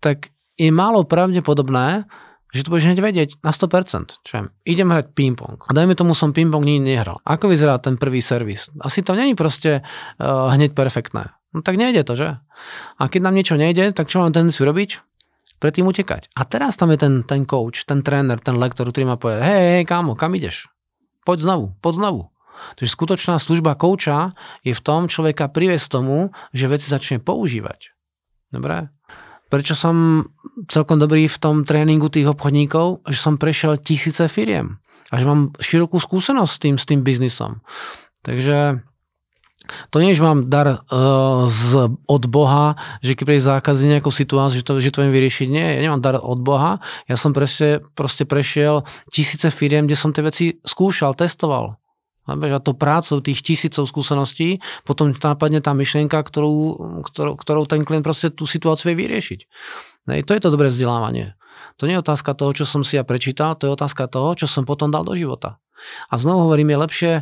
tak 0.00 0.32
je 0.56 0.72
málo 0.72 1.04
pravdepodobné, 1.04 2.08
že 2.52 2.62
to 2.62 2.70
budeš 2.70 2.92
hneď 2.92 3.00
vedieť 3.00 3.30
na 3.40 3.50
100%. 3.50 4.20
Čo 4.20 4.32
viem, 4.36 4.46
idem 4.68 4.92
hrať 4.92 5.16
ping-pong. 5.16 5.64
A 5.66 5.72
dajme 5.72 5.96
tomu 5.96 6.12
som 6.12 6.36
ping-pong 6.36 6.62
nikdy 6.62 6.92
nehral. 6.92 7.24
Ako 7.24 7.48
vyzerá 7.48 7.80
ten 7.80 7.96
prvý 7.96 8.20
servis? 8.20 8.68
Asi 8.84 9.00
to 9.00 9.16
není 9.16 9.32
proste 9.32 9.80
uh, 9.80 10.52
hneď 10.52 10.76
perfektné. 10.76 11.32
No 11.56 11.64
tak 11.64 11.80
nejde 11.80 12.04
to, 12.04 12.12
že? 12.12 12.28
A 13.00 13.02
keď 13.08 13.20
nám 13.24 13.36
niečo 13.36 13.56
nejde, 13.56 13.96
tak 13.96 14.12
čo 14.12 14.20
mám 14.20 14.36
tendenciu 14.36 14.68
robiť? 14.68 15.00
Predtým 15.60 15.88
utekať. 15.88 16.32
A 16.36 16.44
teraz 16.44 16.76
tam 16.76 16.92
je 16.92 17.00
ten, 17.00 17.14
ten 17.24 17.48
coach, 17.48 17.88
ten 17.88 18.04
tréner, 18.04 18.36
ten 18.40 18.56
lektor, 18.60 18.88
ktorý 18.88 19.08
ma 19.08 19.16
povie, 19.16 19.40
hej, 19.40 19.62
hej, 19.80 19.84
kámo, 19.88 20.12
kam 20.12 20.36
ideš? 20.36 20.68
Poď 21.24 21.48
znovu, 21.48 21.66
poď 21.80 21.94
znovu. 22.04 22.22
Takže 22.76 22.90
skutočná 22.92 23.36
služba 23.40 23.78
kouča 23.78 24.36
je 24.62 24.74
v 24.74 24.84
tom 24.84 25.06
človeka 25.06 25.48
priviesť 25.48 25.86
tomu, 25.88 26.34
že 26.52 26.70
veci 26.70 26.86
začne 26.90 27.18
používať. 27.22 27.94
Dobre? 28.52 28.92
Prečo 29.52 29.76
som 29.76 30.24
celkom 30.72 30.96
dobrý 30.96 31.28
v 31.28 31.36
tom 31.36 31.68
tréningu 31.68 32.08
tých 32.08 32.32
obchodníkov, 32.32 33.04
že 33.04 33.20
som 33.20 33.36
prešiel 33.36 33.76
tisíce 33.76 34.24
firiem 34.32 34.80
a 35.12 35.20
že 35.20 35.28
mám 35.28 35.52
širokú 35.60 36.00
skúsenosť 36.00 36.52
s 36.56 36.58
tým, 36.58 36.74
s 36.80 36.88
tým 36.88 37.00
biznisom. 37.04 37.60
Takže 38.24 38.80
to 39.92 40.00
nie 40.00 40.16
že 40.16 40.24
mám 40.24 40.48
dar 40.48 40.80
uh, 40.88 41.44
z, 41.44 41.92
od 42.08 42.22
Boha, 42.32 42.80
že 43.04 43.12
keď 43.12 43.24
príde 43.28 43.44
zákazník 43.44 44.00
nejakú 44.00 44.08
situáciu, 44.08 44.64
že 44.64 44.66
to, 44.66 44.72
že 44.80 44.90
to 44.90 45.04
viem 45.04 45.12
vyriešiť. 45.12 45.48
Nie, 45.52 45.78
ja 45.78 45.80
nemám 45.84 46.00
dar 46.00 46.16
od 46.16 46.40
Boha. 46.40 46.80
Ja 47.06 47.20
som 47.20 47.36
proste, 47.36 47.84
proste 47.92 48.24
prešiel 48.24 48.88
tisíce 49.12 49.52
firiem, 49.52 49.84
kde 49.84 50.00
som 50.00 50.10
tie 50.16 50.24
veci 50.24 50.58
skúšal, 50.64 51.12
testoval. 51.12 51.81
A 52.22 52.38
to 52.62 52.78
prácou 52.78 53.18
tých 53.18 53.42
tisícov 53.42 53.90
skúseností 53.90 54.62
potom 54.86 55.10
nápadne 55.10 55.58
tá 55.58 55.74
myšlienka, 55.74 56.22
ktorú, 56.22 56.78
ktorou, 57.02 57.34
ktorou 57.34 57.64
ten 57.66 57.82
klient 57.82 58.06
proste 58.06 58.30
tú 58.30 58.46
situáciu 58.46 58.94
vie 58.94 59.06
vyriešiť. 59.06 59.40
Nej, 60.06 60.22
to 60.22 60.38
je 60.38 60.42
to 60.42 60.54
dobré 60.54 60.70
vzdelávanie. 60.70 61.34
To 61.82 61.90
nie 61.90 61.98
je 61.98 62.02
otázka 62.02 62.38
toho, 62.38 62.54
čo 62.54 62.64
som 62.66 62.86
si 62.86 62.94
ja 62.94 63.02
prečítal, 63.02 63.58
to 63.58 63.66
je 63.66 63.74
otázka 63.74 64.06
toho, 64.06 64.38
čo 64.38 64.46
som 64.46 64.62
potom 64.62 64.94
dal 64.94 65.02
do 65.02 65.18
života. 65.18 65.58
A 66.10 66.14
znovu 66.14 66.46
hovorím, 66.46 66.70
je 66.70 66.78
lepšie 66.78 67.12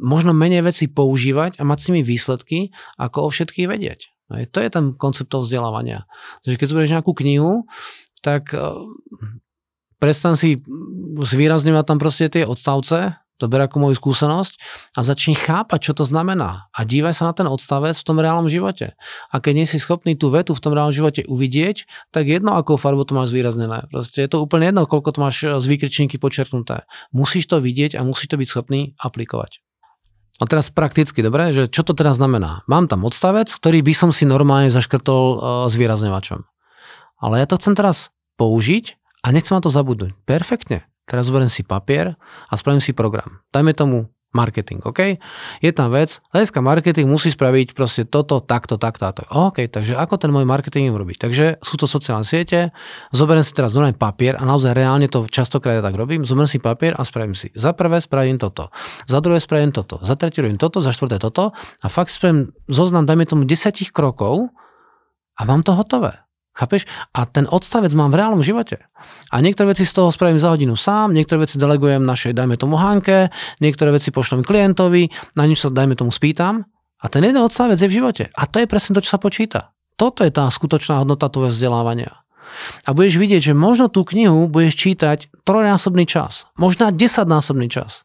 možno 0.00 0.32
menej 0.32 0.64
veci 0.64 0.88
používať 0.88 1.60
a 1.60 1.62
mať 1.64 1.78
s 1.80 1.86
nimi 1.92 2.00
výsledky, 2.00 2.72
ako 2.96 3.28
o 3.28 3.32
všetkých 3.32 3.68
vedieť. 3.68 4.00
Nej, 4.30 4.46
to 4.48 4.62
je 4.62 4.70
ten 4.70 4.94
koncept 4.94 5.28
toho 5.28 5.42
vzdelávania. 5.42 6.06
Takže 6.46 6.56
keď 6.56 6.66
zoberieš 6.70 6.94
nejakú 6.96 7.12
knihu, 7.18 7.66
tak 8.22 8.54
eh, 8.54 8.62
prestan 10.00 10.38
si 10.38 10.60
zvýrazňovať 11.20 11.84
tam 11.84 11.98
proste 11.98 12.30
tie 12.30 12.46
odstavce, 12.46 13.20
to 13.40 13.48
ber 13.48 13.64
ako 13.64 13.88
moju 13.88 13.96
skúsenosť 13.96 14.60
a 14.92 15.00
začni 15.00 15.32
chápať, 15.32 15.90
čo 15.90 15.92
to 15.96 16.04
znamená. 16.04 16.68
A 16.76 16.84
dívaj 16.84 17.16
sa 17.16 17.24
na 17.24 17.32
ten 17.32 17.48
odstavec 17.48 17.96
v 17.96 18.04
tom 18.04 18.20
reálnom 18.20 18.52
živote. 18.52 18.92
A 19.32 19.40
keď 19.40 19.64
nie 19.64 19.66
si 19.66 19.80
schopný 19.80 20.14
tú 20.20 20.28
vetu 20.28 20.52
v 20.52 20.60
tom 20.60 20.76
reálnom 20.76 20.92
živote 20.92 21.24
uvidieť, 21.24 21.88
tak 22.12 22.28
jedno, 22.28 22.60
akou 22.60 22.76
farbu 22.76 23.08
to 23.08 23.16
máš 23.16 23.32
zvýraznené. 23.32 23.88
Proste 23.88 24.20
je 24.20 24.28
to 24.28 24.44
úplne 24.44 24.68
jedno, 24.68 24.84
koľko 24.84 25.16
to 25.16 25.18
máš 25.24 25.36
eh, 25.42 25.56
z 25.56 25.64
výkričníky 25.64 26.20
počerknuté. 26.20 26.84
Musíš 27.16 27.48
to 27.48 27.64
vidieť 27.64 27.96
a 27.96 28.04
musíš 28.04 28.30
to 28.30 28.36
byť 28.36 28.48
schopný 28.52 28.92
aplikovať. 29.00 29.64
A 30.40 30.48
teraz 30.48 30.72
prakticky, 30.72 31.20
dobre, 31.20 31.52
že 31.52 31.68
čo 31.68 31.84
to 31.84 31.92
teraz 31.92 32.16
znamená? 32.16 32.64
Mám 32.64 32.88
tam 32.88 33.04
odstavec, 33.04 33.52
ktorý 33.52 33.84
by 33.84 33.92
som 33.92 34.08
si 34.08 34.24
normálne 34.24 34.72
zaškrtol 34.72 35.36
s 35.68 35.74
výrazňovačom. 35.76 36.40
Ale 37.20 37.44
ja 37.44 37.46
to 37.46 37.60
chcem 37.60 37.76
teraz 37.76 38.08
použiť 38.40 38.96
a 39.20 39.36
nechcem 39.36 39.52
na 39.52 39.60
to 39.60 39.68
zabudnúť. 39.68 40.16
Perfektne. 40.24 40.88
Teraz 41.10 41.26
zoberiem 41.26 41.50
si 41.50 41.66
papier 41.66 42.14
a 42.46 42.54
spravím 42.54 42.78
si 42.78 42.94
program. 42.94 43.42
Dajme 43.50 43.74
tomu 43.74 44.06
marketing, 44.30 44.78
OK? 44.86 45.18
Je 45.58 45.70
tam 45.74 45.90
vec, 45.90 46.22
hľadiska 46.30 46.62
marketing 46.62 47.10
musí 47.10 47.34
spraviť 47.34 47.74
proste 47.74 48.06
toto, 48.06 48.38
takto, 48.38 48.78
takto, 48.78 49.10
takto. 49.10 49.26
OK, 49.26 49.66
takže 49.66 49.98
ako 49.98 50.22
ten 50.22 50.30
môj 50.30 50.46
marketing 50.46 50.94
robiť? 50.94 51.18
Takže 51.18 51.46
sú 51.58 51.74
to 51.74 51.90
sociálne 51.90 52.22
siete, 52.22 52.70
zoberiem 53.10 53.42
si 53.42 53.50
teraz 53.50 53.74
normálne 53.74 53.98
papier 53.98 54.38
a 54.38 54.46
naozaj 54.46 54.70
reálne 54.70 55.10
to 55.10 55.26
častokrát 55.26 55.82
ja 55.82 55.84
tak 55.84 55.98
robím, 55.98 56.22
zoberiem 56.22 56.50
si 56.50 56.62
papier 56.62 56.94
a 56.94 57.02
spravím 57.02 57.34
si. 57.34 57.50
Za 57.58 57.74
prvé 57.74 57.98
spravím 57.98 58.38
toto, 58.38 58.70
za 59.10 59.18
druhé 59.18 59.42
spravím 59.42 59.74
toto, 59.74 59.98
za 59.98 60.14
tretie 60.14 60.46
robím 60.46 60.62
toto, 60.62 60.78
za 60.78 60.94
štvrté 60.94 61.18
toto 61.18 61.50
a 61.82 61.86
fakt 61.90 62.14
spravím 62.14 62.54
zoznam, 62.70 63.10
dajme 63.10 63.26
tomu 63.26 63.42
10 63.42 63.74
krokov 63.90 64.46
a 65.34 65.42
mám 65.42 65.66
to 65.66 65.74
hotové. 65.74 66.14
Chápeš? 66.60 66.84
A 67.16 67.24
ten 67.24 67.48
odstavec 67.48 67.88
mám 67.96 68.12
v 68.12 68.20
reálnom 68.20 68.44
živote. 68.44 68.84
A 69.32 69.40
niektoré 69.40 69.72
veci 69.72 69.88
z 69.88 69.96
toho 69.96 70.12
spravím 70.12 70.36
za 70.36 70.52
hodinu 70.52 70.76
sám, 70.76 71.16
niektoré 71.16 71.48
veci 71.48 71.56
delegujem 71.56 72.04
našej, 72.04 72.36
dajme 72.36 72.60
tomu 72.60 72.76
Hanke, 72.76 73.32
niektoré 73.64 73.96
veci 73.96 74.12
pošlem 74.12 74.44
klientovi, 74.44 75.08
na 75.40 75.48
sa, 75.56 75.72
dajme 75.72 75.96
tomu, 75.96 76.12
spýtam 76.12 76.68
A 77.00 77.08
ten 77.08 77.24
jeden 77.24 77.40
odstavec 77.40 77.80
je 77.80 77.88
v 77.88 77.96
živote. 77.96 78.28
A 78.36 78.44
to 78.44 78.60
je 78.60 78.68
presne 78.68 78.92
to, 78.92 79.00
čo 79.00 79.16
sa 79.16 79.20
počíta. 79.20 79.72
Toto 79.96 80.20
je 80.20 80.28
tá 80.28 80.52
skutočná 80.52 81.00
hodnota 81.00 81.32
tvojho 81.32 81.48
vzdelávania. 81.48 82.20
A 82.84 82.92
budeš 82.92 83.16
vidieť, 83.16 83.52
že 83.52 83.54
možno 83.56 83.88
tú 83.88 84.04
knihu 84.04 84.44
budeš 84.44 84.76
čítať 84.76 85.32
trojnásobný 85.48 86.04
čas, 86.04 86.44
možno 86.60 86.92
desaťnásobný 86.92 87.72
čas. 87.72 88.04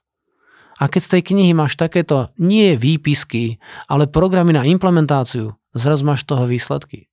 A 0.80 0.88
keď 0.88 1.02
z 1.02 1.12
tej 1.18 1.22
knihy 1.32 1.52
máš 1.56 1.76
takéto 1.80 2.32
nie 2.40 2.76
výpisky, 2.76 3.60
ale 3.88 4.12
programy 4.12 4.52
na 4.52 4.68
implementáciu, 4.68 5.56
zrazu 5.72 6.04
máš 6.04 6.28
toho 6.28 6.48
výsledky. 6.48 7.08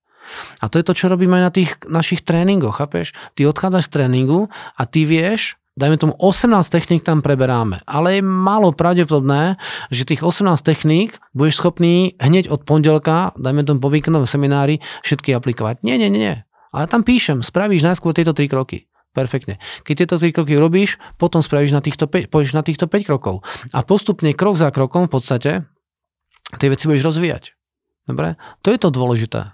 A 0.62 0.70
to 0.70 0.78
je 0.80 0.84
to, 0.86 0.92
čo 0.96 1.10
robíme 1.10 1.36
na 1.38 1.50
tých 1.50 1.76
našich 1.86 2.22
tréningoch, 2.22 2.78
chápeš? 2.78 3.12
Ty 3.34 3.50
odchádzaš 3.50 3.90
z 3.90 3.92
tréningu 4.00 4.48
a 4.76 4.82
ty 4.86 5.04
vieš, 5.04 5.60
dajme 5.76 5.96
tomu 5.96 6.12
18 6.20 6.68
techník 6.68 7.02
tam 7.02 7.24
preberáme, 7.24 7.80
ale 7.88 8.20
je 8.20 8.22
málo 8.22 8.76
pravdepodobné, 8.76 9.56
že 9.88 10.04
tých 10.04 10.20
18 10.20 10.60
techník 10.60 11.16
budeš 11.32 11.60
schopný 11.60 12.16
hneď 12.20 12.52
od 12.52 12.68
pondelka, 12.68 13.32
dajme 13.40 13.64
tomu 13.64 13.80
po 13.80 13.88
víkendovom 13.88 14.28
seminári, 14.28 14.84
všetky 15.04 15.32
aplikovať. 15.32 15.80
Nie, 15.80 15.96
nie, 15.96 16.12
nie. 16.12 16.44
Ale 16.72 16.88
tam 16.88 17.04
píšem, 17.04 17.44
spravíš 17.44 17.84
najskôr 17.84 18.16
tieto 18.16 18.32
3 18.32 18.48
kroky. 18.48 18.88
Perfektne. 19.12 19.60
Keď 19.84 19.94
tieto 20.04 20.16
3 20.16 20.32
kroky 20.32 20.56
robíš, 20.56 20.96
potom 21.20 21.44
spravíš 21.44 21.76
na 21.76 21.84
týchto 21.84 22.08
5, 22.08 22.32
pôjdeš 22.32 22.56
na 22.56 22.64
týchto 22.64 22.88
5 22.88 23.08
krokov. 23.12 23.44
A 23.76 23.84
postupne 23.84 24.32
krok 24.32 24.56
za 24.56 24.72
krokom 24.72 25.04
v 25.04 25.12
podstate 25.12 25.50
tie 26.56 26.68
veci 26.72 26.88
budeš 26.88 27.12
rozvíjať. 27.12 27.52
Dobre? 28.08 28.40
To 28.64 28.72
je 28.72 28.78
to 28.80 28.88
dôležité. 28.88 29.52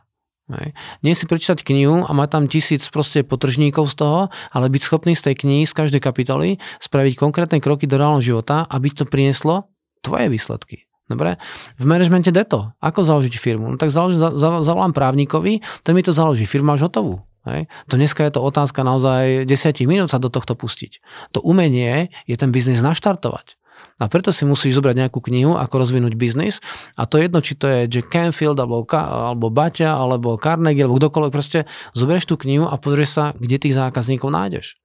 Hej. 0.48 0.72
Nie 1.04 1.12
si 1.12 1.28
prečítať 1.28 1.60
knihu 1.60 2.08
a 2.08 2.10
mať 2.16 2.28
tam 2.32 2.44
tisíc 2.48 2.88
proste 2.88 3.20
potržníkov 3.20 3.92
z 3.92 3.94
toho, 4.00 4.20
ale 4.48 4.72
byť 4.72 4.82
schopný 4.82 5.12
z 5.12 5.28
tej 5.28 5.34
knihy, 5.44 5.64
z 5.68 5.76
každej 5.76 6.00
kapitoly, 6.00 6.56
spraviť 6.80 7.14
konkrétne 7.20 7.60
kroky 7.60 7.84
do 7.84 8.00
reálneho 8.00 8.24
života, 8.24 8.64
aby 8.72 8.88
to 8.88 9.04
prinieslo 9.04 9.68
tvoje 10.00 10.32
výsledky. 10.32 10.88
Dobre? 11.08 11.40
V 11.80 11.84
manažmente 11.88 12.28
deto. 12.28 12.72
Ako 12.84 13.00
založiť 13.00 13.32
firmu? 13.40 13.72
No 13.72 13.76
tak 13.80 13.88
založ, 13.88 14.20
za, 14.20 14.28
za, 14.36 14.60
zavolám 14.60 14.92
právnikovi, 14.92 15.64
ten 15.80 15.96
mi 15.96 16.04
to 16.04 16.12
založí. 16.12 16.44
Firma 16.44 16.76
máš 16.76 16.84
hotovú. 16.84 17.24
Hej. 17.48 17.64
To 17.88 17.96
dneska 17.96 18.28
je 18.28 18.36
to 18.36 18.44
otázka 18.44 18.84
naozaj 18.84 19.48
10 19.48 19.88
minút 19.88 20.12
sa 20.12 20.20
do 20.20 20.28
tohto 20.28 20.52
pustiť. 20.52 21.00
To 21.32 21.40
umenie 21.40 22.12
je 22.28 22.36
ten 22.36 22.52
biznis 22.52 22.84
naštartovať. 22.84 23.56
A 23.98 24.06
preto 24.06 24.30
si 24.30 24.46
musíš 24.46 24.78
zobrať 24.78 24.94
nejakú 24.94 25.18
knihu, 25.26 25.58
ako 25.58 25.82
rozvinúť 25.82 26.14
biznis. 26.14 26.62
A 26.94 27.10
to 27.10 27.18
je 27.18 27.26
jedno, 27.26 27.42
či 27.42 27.58
to 27.58 27.66
je 27.66 27.90
Jack 27.90 28.14
Canfield, 28.14 28.58
alebo, 28.62 28.86
alebo 28.94 29.50
Baťa, 29.50 29.90
alebo 29.90 30.38
Carnegie, 30.38 30.86
alebo 30.86 31.02
kdokoľvek. 31.02 31.32
Proste 31.34 31.66
zoberieš 31.98 32.30
tú 32.30 32.38
knihu 32.38 32.70
a 32.70 32.78
pozrieš 32.78 33.10
sa, 33.18 33.24
kde 33.34 33.58
tých 33.58 33.74
zákazníkov 33.74 34.30
nájdeš. 34.30 34.78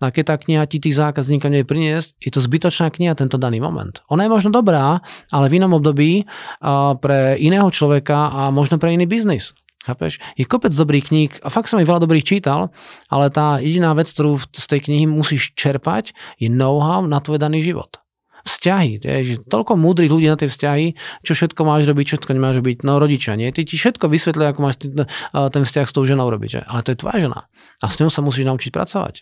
A 0.00 0.12
keď 0.12 0.24
tá 0.32 0.34
kniha 0.40 0.64
ti 0.68 0.80
tých 0.80 0.96
zákazníkov 0.96 1.48
nie 1.48 1.64
priniesť, 1.64 2.16
je 2.20 2.30
to 2.32 2.40
zbytočná 2.40 2.88
kniha 2.88 3.16
tento 3.16 3.36
daný 3.36 3.60
moment. 3.60 4.00
Ona 4.08 4.24
je 4.24 4.32
možno 4.32 4.50
dobrá, 4.52 5.00
ale 5.32 5.46
v 5.48 5.60
inom 5.60 5.76
období 5.76 6.24
pre 7.00 7.36
iného 7.40 7.68
človeka 7.68 8.32
a 8.32 8.40
možno 8.48 8.80
pre 8.80 8.92
iný 8.92 9.04
biznis. 9.04 9.52
Chápeš? 9.84 10.20
Je 10.36 10.44
kopec 10.44 10.74
dobrých 10.74 11.04
kníh 11.08 11.32
a 11.40 11.48
fakt 11.48 11.72
som 11.72 11.80
ich 11.80 11.88
veľa 11.88 12.04
dobrých 12.04 12.26
čítal, 12.26 12.68
ale 13.08 13.32
tá 13.32 13.56
jediná 13.56 13.96
vec, 13.96 14.10
ktorú 14.12 14.36
z 14.36 14.64
tej 14.68 14.84
knihy 14.84 15.08
musíš 15.08 15.56
čerpať, 15.56 16.12
je 16.36 16.52
know-how 16.52 17.04
na 17.08 17.22
tvoj 17.24 17.40
daný 17.40 17.64
život 17.64 17.97
vzťahy. 18.48 19.04
Je, 19.04 19.36
že 19.36 19.36
toľko 19.44 19.76
múdrych 19.76 20.08
ľudí 20.08 20.26
na 20.26 20.40
tie 20.40 20.48
vzťahy, 20.48 20.96
čo 21.20 21.32
všetko 21.36 21.60
máš 21.68 21.84
robiť, 21.84 22.16
všetko 22.16 22.30
nemáš 22.32 22.64
robiť. 22.64 22.88
No 22.88 22.96
rodičia, 22.96 23.36
nie? 23.36 23.52
Ty 23.52 23.68
ti 23.68 23.76
všetko 23.76 24.08
vysvetlia, 24.08 24.56
ako 24.56 24.60
máš 24.64 24.80
ten 24.80 25.62
vzťah 25.68 25.86
s 25.86 25.92
tou 25.92 26.08
ženou 26.08 26.32
robiť. 26.32 26.48
Že? 26.48 26.60
Ale 26.64 26.80
to 26.80 26.88
je 26.90 26.98
tvoja 26.98 27.18
žena. 27.20 27.38
A 27.78 27.86
s 27.86 28.00
ňou 28.00 28.08
sa 28.08 28.24
musíš 28.24 28.48
naučiť 28.48 28.72
pracovať. 28.72 29.14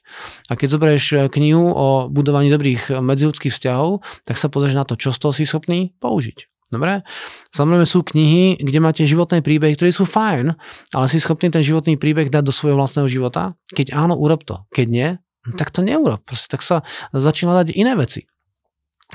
A 0.48 0.52
keď 0.54 0.68
zoberieš 0.78 1.04
e, 1.12 1.16
knihu 1.26 1.66
o 1.74 2.06
budovaní 2.06 2.48
dobrých 2.48 3.02
medziludských 3.02 3.50
vzťahov, 3.50 4.06
tak 4.22 4.38
sa 4.38 4.46
pozrieš 4.46 4.78
na 4.78 4.86
to, 4.86 4.94
čo 4.94 5.10
z 5.10 5.18
toho 5.18 5.32
si 5.34 5.42
schopný 5.42 5.92
použiť. 5.98 6.46
Dobre? 6.66 7.06
Samozrejme 7.54 7.86
sú 7.86 8.02
knihy, 8.02 8.58
kde 8.58 8.78
máte 8.82 9.06
životné 9.06 9.38
príbehy, 9.38 9.78
ktoré 9.78 9.94
sú 9.94 10.02
fajn, 10.02 10.58
ale 10.90 11.06
si 11.06 11.22
schopný 11.22 11.46
ten 11.54 11.62
životný 11.62 11.94
príbeh 11.94 12.26
dať 12.26 12.42
do 12.42 12.50
svojho 12.50 12.74
vlastného 12.74 13.06
života? 13.06 13.54
Keď 13.70 13.94
áno, 13.94 14.18
urob 14.18 14.42
to. 14.42 14.66
Keď 14.74 14.86
nie, 14.90 15.08
tak 15.54 15.70
to 15.70 15.86
neurob. 15.86 16.26
Proste 16.26 16.50
tak 16.50 16.66
sa 16.66 16.82
začína 17.14 17.54
dať 17.62 17.70
iné 17.70 17.94
veci. 17.94 18.26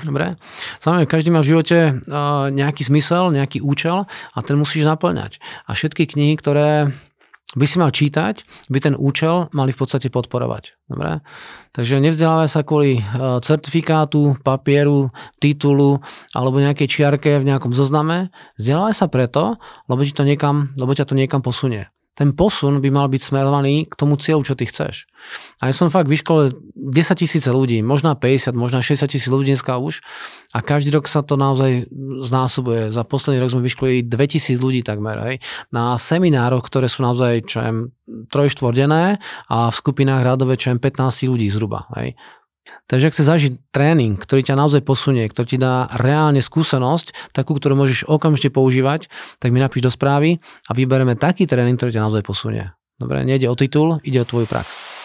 Dobre. 0.00 0.40
Samozrejme, 0.80 1.04
každý 1.04 1.28
má 1.28 1.44
v 1.44 1.50
živote 1.52 1.78
uh, 1.92 2.48
nejaký 2.48 2.88
zmysel, 2.88 3.28
nejaký 3.28 3.60
účel 3.60 4.08
a 4.08 4.38
ten 4.40 4.56
musíš 4.56 4.88
naplňať. 4.88 5.36
A 5.68 5.76
všetky 5.76 6.08
knihy, 6.08 6.32
ktoré 6.40 6.88
by 7.52 7.66
si 7.68 7.76
mal 7.76 7.92
čítať, 7.92 8.40
by 8.72 8.78
ten 8.80 8.94
účel 8.96 9.52
mali 9.52 9.76
v 9.76 9.80
podstate 9.84 10.08
podporovať. 10.08 10.80
Dobre? 10.88 11.20
Takže 11.76 12.00
nevzdelávaj 12.00 12.48
sa 12.48 12.64
kvôli 12.64 13.04
uh, 13.04 13.36
certifikátu, 13.44 14.40
papieru, 14.40 15.12
titulu 15.36 16.00
alebo 16.32 16.64
nejakej 16.64 16.88
čiarke 16.88 17.36
v 17.36 17.52
nejakom 17.52 17.76
zozname. 17.76 18.32
Vzdelávaj 18.56 18.94
sa 18.96 19.06
preto, 19.12 19.60
lebo, 19.92 20.00
ti 20.08 20.16
to 20.16 20.24
niekam, 20.24 20.72
lebo 20.80 20.96
ťa 20.96 21.04
to 21.04 21.14
niekam 21.14 21.44
posunie 21.44 21.92
ten 22.22 22.30
posun 22.38 22.78
by 22.78 22.86
mal 22.94 23.10
byť 23.10 23.34
smerovaný 23.34 23.90
k 23.90 23.98
tomu 23.98 24.14
cieľu, 24.14 24.46
čo 24.46 24.54
ty 24.54 24.62
chceš. 24.62 25.10
A 25.58 25.66
ja 25.66 25.74
som 25.74 25.90
fakt 25.90 26.06
vyškolil 26.06 26.54
10 26.78 27.18
tisíce 27.18 27.50
ľudí, 27.50 27.82
možná 27.82 28.14
50, 28.14 28.54
možná 28.54 28.78
60 28.78 29.10
tisíc 29.10 29.26
ľudí 29.26 29.50
dneska 29.50 29.74
už 29.82 30.06
a 30.54 30.62
každý 30.62 30.94
rok 30.94 31.10
sa 31.10 31.26
to 31.26 31.34
naozaj 31.34 31.90
znásobuje. 32.22 32.94
Za 32.94 33.02
posledný 33.02 33.42
rok 33.42 33.50
sme 33.50 33.66
vyškolili 33.66 34.06
2000 34.06 34.54
ľudí 34.62 34.86
takmer. 34.86 35.18
Hej. 35.26 35.36
Na 35.74 35.98
seminároch, 35.98 36.62
ktoré 36.62 36.86
sú 36.86 37.02
naozaj 37.02 37.42
čo 37.50 37.58
jem, 37.58 37.90
trojštvordené 38.30 39.18
a 39.50 39.58
v 39.66 39.74
skupinách 39.74 40.22
radové 40.22 40.54
čo 40.54 40.70
jem, 40.70 40.78
15 40.78 41.26
ľudí 41.26 41.50
zhruba. 41.50 41.90
Hej. 41.98 42.14
Takže 42.86 43.10
ak 43.10 43.12
chceš 43.14 43.26
zažiť 43.26 43.52
tréning, 43.74 44.14
ktorý 44.14 44.46
ťa 44.46 44.54
naozaj 44.54 44.86
posunie, 44.86 45.26
ktorý 45.26 45.46
ti 45.46 45.58
dá 45.58 45.90
reálne 45.98 46.38
skúsenosť, 46.38 47.34
takú, 47.34 47.58
ktorú 47.58 47.74
môžeš 47.74 48.06
okamžite 48.06 48.54
používať, 48.54 49.10
tak 49.42 49.50
mi 49.50 49.58
napíš 49.58 49.82
do 49.82 49.90
správy 49.90 50.38
a 50.68 50.70
vybereme 50.70 51.18
taký 51.18 51.50
tréning, 51.50 51.74
ktorý 51.74 51.98
ťa 51.98 52.04
naozaj 52.06 52.22
posunie. 52.22 52.70
Dobre, 53.02 53.26
nejde 53.26 53.50
o 53.50 53.58
titul, 53.58 53.98
ide 54.06 54.22
o 54.22 54.28
tvoju 54.28 54.46
prax. 54.46 55.01